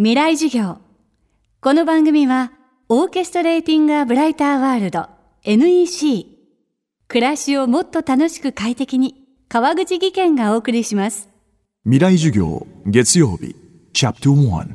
[0.00, 0.78] 未来授業。
[1.60, 2.52] この番組は
[2.88, 5.08] オーケストレーティング・ア・ブライター・ワールド
[5.42, 6.38] NEC
[7.08, 9.16] 暮らしをもっと楽しく快適に
[9.48, 11.28] 川口義賢がお送りします。
[11.82, 13.56] 未来授業月曜日
[13.92, 14.68] チャプター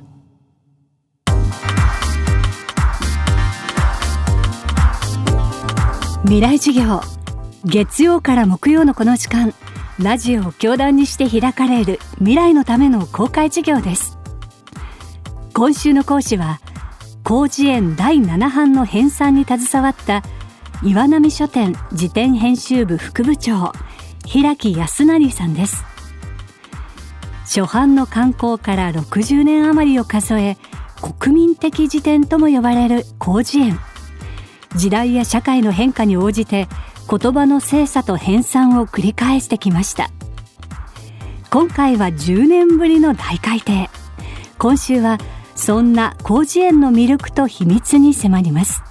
[6.23, 6.99] 未来授業。
[7.63, 9.53] 月曜から木曜のこの時間
[10.01, 14.17] ラジオを教壇にして開かれる未来のための公開授業です
[15.55, 16.59] 今週の講師は
[17.23, 20.23] 広辞苑第7版の編纂に携わった
[20.81, 23.71] 岩波書店辞典編集部副部長
[24.25, 25.85] 平木康成さんです。
[27.43, 30.57] 初版の刊行から60年余りを数え
[31.19, 33.79] 国民的辞典とも呼ばれる広辞苑。
[34.75, 36.67] 時代や社会の変化に応じて
[37.07, 40.09] 言葉の精査と編纂を繰り返してきました。
[41.51, 43.87] 今回は10年ぶりの大改訂。
[44.57, 45.19] 今週は
[45.65, 48.83] そんな広辞苑の魅力と秘密に迫ります。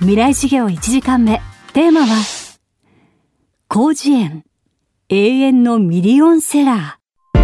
[0.00, 1.40] 未来事業1時間目。
[1.72, 2.06] テーマは
[3.72, 4.44] 広辞苑。
[5.08, 7.38] 永遠のミリオンセラー。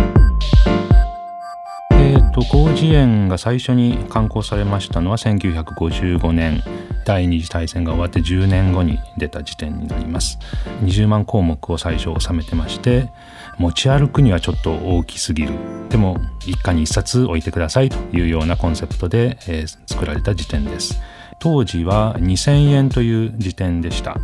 [1.94, 6.62] えーと、広辞苑が最初に刊行されましたのは1955年。
[7.08, 10.38] 第二次大戦が終わって10年後に出た時点になります。
[10.82, 13.08] 20万項目を最初収めてまして
[13.56, 15.54] 持ち歩くにはちょっと大きすぎる。
[15.88, 21.00] でも一家に一冊置いてくださいというようなコンセプトで、えー、作られた辞典です。
[21.38, 24.18] 当時は2000円という辞典でした。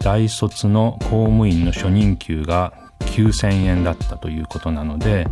[0.00, 2.72] 大卒の公務員の初任給が
[3.08, 5.26] 9000円だったということなので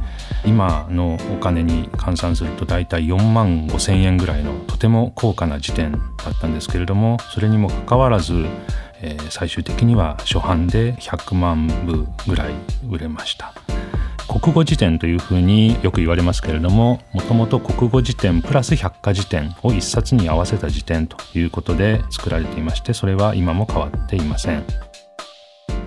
[0.44, 5.98] 今のお金に換算すると大体4万5000円ぐらいのとても高価な辞典だ
[6.30, 8.46] ったんですけれどもそれにもかかわらず
[9.02, 12.54] えー、最終的には初版で100万部ぐらい
[12.88, 13.52] 売れました。
[14.28, 24.64] 国語辞典というふうによく言われますけれどももともと国語辞典プラス百科辞典を一冊に合わせた辞典ということで作られていましてそれは今も変わっていません。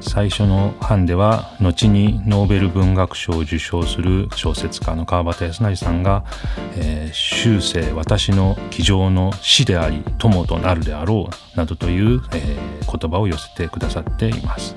[0.02, 6.24] 最初の版では後にノーベル文学賞を受賞する小説家の川端康成さんが
[6.76, 14.76] 「えー、終生私の机上の死であり友となるであろう」などという、えー、言葉を寄せてくださっています。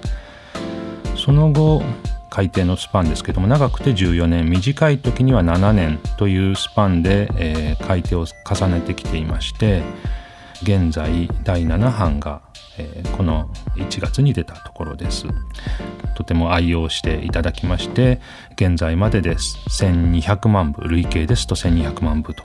[1.16, 1.82] その後
[2.28, 9.82] 改訂のスパンですけども長くて14年短い時には7年というスパンで、えー、改訂を重ねてきていまして
[10.62, 12.40] 現在第7版が
[12.78, 15.26] え、この1月に出たところです。
[16.14, 18.20] とても愛用していただきまして
[18.54, 22.44] 現在までです1200万部累計ですと1200万部と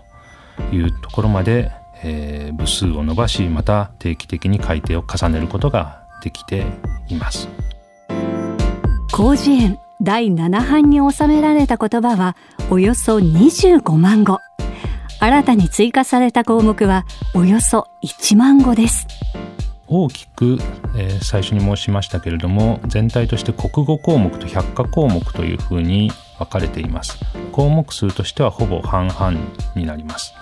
[0.72, 1.72] いうところまで、
[2.04, 6.66] えー、部数を伸ばしまた定期的に改訂を重ねることができて
[7.08, 7.48] います。
[9.16, 12.36] 広辞苑第7版に収められた言葉は
[12.70, 14.40] およそ25万語。
[15.20, 19.08] 新たに追加された項目はおよそ1万語です。
[19.88, 20.58] 大きく、
[20.98, 27.18] えー、最初に申しましたけれども全体として国語項目と百科項目というふうに分かれています。
[27.52, 29.32] 項目数としてはほぼ半々
[29.76, 30.34] になります。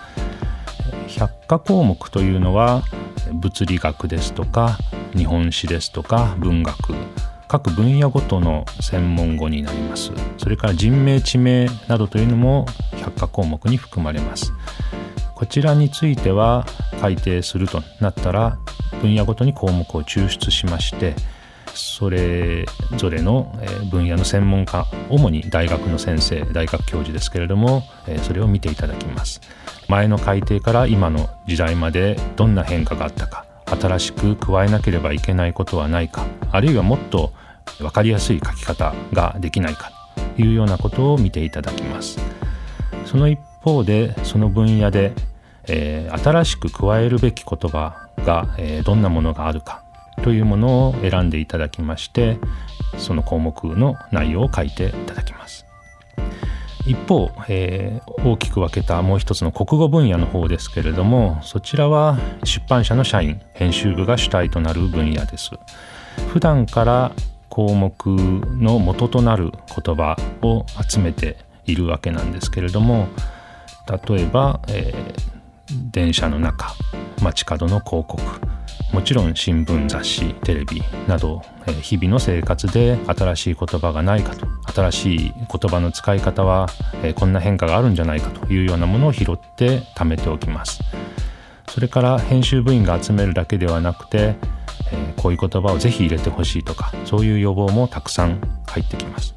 [1.08, 2.84] 百科項目というのは
[3.32, 4.78] 物理学ですとか
[5.16, 6.94] 日本史ですとか文学
[7.48, 10.12] 各分野ごとの専門語になります。
[10.38, 12.66] それから人名地名などというのも
[12.98, 14.52] 百科項目に含まれます。
[15.36, 16.66] こちらについては
[17.02, 18.58] 改定するとなったら
[19.02, 21.16] 分野ごとに項目を抽出しまして
[21.74, 22.66] それ
[22.98, 23.54] ぞれの
[23.92, 27.84] 分野の専門家主に大学の先生大学教授ですけれども
[28.24, 29.42] それを見ていただきます。
[29.88, 37.34] 前の改定から今の時代までどんな変化があったか新しく加えなければいけないことはないかあるいはもっと
[37.78, 39.92] 分かりやすい書き方ができないか
[40.36, 42.20] というようなことを見ていただきます。
[43.06, 45.14] その一方でその分野で、
[45.68, 49.84] えー、新しく加えるべき言葉が、えー、どんなものがあるか
[50.24, 52.38] というものを選んでいただきまして
[52.98, 55.66] その項目の内容を書いていただきます。
[56.88, 65.52] 一方、えー、大きく分けたもう一つの国語分野の方ですけれどもそちらは出版社の社員編集部が主体となる分野です。
[66.32, 67.12] 普段から
[67.50, 73.08] 項目の元となる言葉を集めているわけなんですけれども
[74.08, 75.35] 例えば、えー、
[75.92, 76.74] 電車の中
[77.22, 78.22] 街角の広告
[78.94, 81.42] もちろん新聞雑誌テレビなど
[81.82, 86.68] 日々の生活で新しい言葉がないかと新しい言葉の使い方は
[87.16, 90.82] こんな変化があるんじゃないかというようなものを拾って貯めておきます。
[91.70, 94.36] それから編集部員が集めるだけではなくて
[95.18, 99.36] こういう言葉をぜひ入れてほしいとかそういう要望もたくさん入ってきます。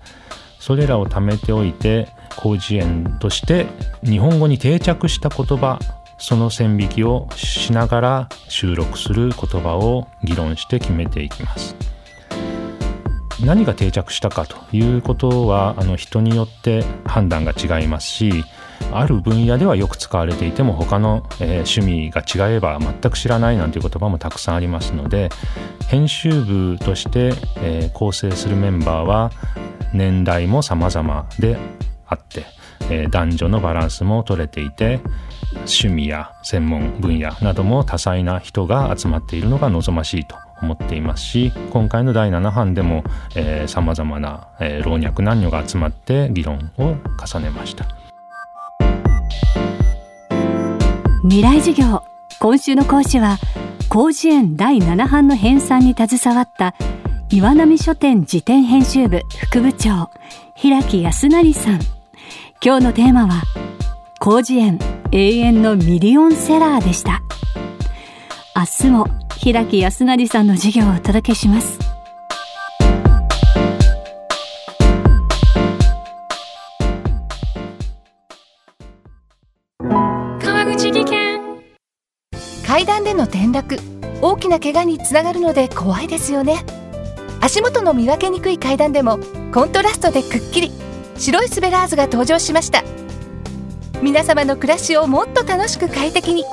[0.61, 2.09] それらを貯めておいて
[2.41, 3.67] 広辞苑として
[4.05, 5.79] 日本語に定着した言葉
[6.19, 11.77] その線引きをしながら収録する言葉を議論して決めていきます。
[13.45, 18.45] 何が定着したかということはあの人によって判断が違いますし
[18.93, 25.29] ある分野ではよく使われていても他の、えー、趣味が違えば全く知らないなんていう言葉もたくさんありますので
[25.89, 29.31] 編集部として、えー、構成するメンバーは
[29.93, 31.59] 年代も様々で
[32.07, 32.47] あって、
[32.91, 35.01] えー、男女のバランスも取れていて
[35.53, 43.05] 趣味や専門分野なども多彩な人が集まっているのが望ましいと思っていますし今回の第7版でも
[43.67, 47.87] さまざまな、えー、老若男女が集まって議論を重ねました。
[51.23, 52.03] 未来授業
[52.41, 53.39] 今週の講師は
[53.91, 56.75] 広辞苑第7版の編纂に携わった
[57.31, 60.11] 岩波書店辞典編集部副部長
[60.55, 61.98] 平木康成さん。
[62.61, 63.45] 今日のテーマは
[64.21, 64.81] 広辞苑
[65.13, 67.23] 永遠のミリオンセラーでした。
[68.57, 69.07] 明日も
[69.37, 71.79] 平木康成さんの授業をお届けします。
[79.79, 81.41] 川口技研。
[82.67, 83.79] 階段での転落。
[84.21, 86.65] 大きな怪我につながるので怖いですよね。
[87.41, 89.21] 足元の見分けにくい階段でも
[89.55, 90.73] コントラストでくっきり
[91.19, 92.83] 白いスベラーズが登場しました。
[94.03, 96.45] 皆様の暮らしをもっと楽しく快適に。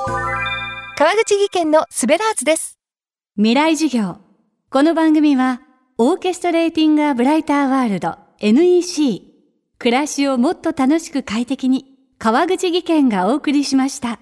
[0.97, 2.79] 川口技研のスベラーズです。
[3.35, 4.17] 未来授業。
[4.69, 5.61] この番組は
[5.97, 9.21] オーケストレーティング・ア・ブライター・ワールド NEC
[9.77, 11.85] 暮らしをもっと楽しく快適に
[12.17, 14.19] 川口技研がお送りしました。